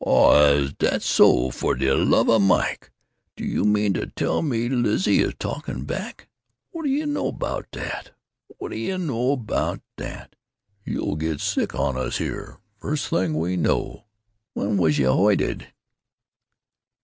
[0.03, 1.51] "Aw, is dat so!...
[1.51, 2.89] For de love of Mike,
[3.37, 6.27] d'yuh mean to tell me Lizzie is talking back?
[6.73, 8.09] Whadda yuh know about dat!
[8.59, 10.35] Whadda yuh know about dat!
[10.83, 14.05] You'll get sick on us here, foist t'ing we know.
[14.55, 15.67] Where was yuh hoited?"